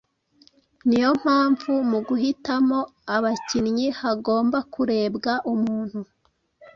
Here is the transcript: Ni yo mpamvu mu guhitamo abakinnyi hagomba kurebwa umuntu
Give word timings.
Ni 0.87 0.97
yo 1.03 1.11
mpamvu 1.21 1.71
mu 1.91 1.99
guhitamo 2.07 2.79
abakinnyi 3.15 3.87
hagomba 4.01 4.57
kurebwa 4.73 5.33
umuntu 5.53 5.99